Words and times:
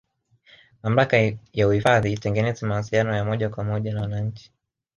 mamlaka 0.83 1.17
ya 1.53 1.67
uhifadhi 1.67 2.13
itengeze 2.13 2.65
mawasiliano 2.65 3.15
ya 3.15 3.25
moja 3.25 3.49
kwa 3.49 3.63
moja 3.63 3.93
na 3.93 4.01
wananchi 4.01 4.51